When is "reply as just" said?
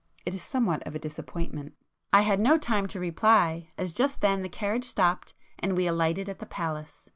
2.99-4.19